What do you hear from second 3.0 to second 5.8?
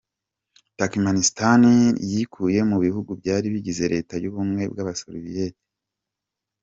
byari bigize leta y’ubuwe bw’abasoviyeti.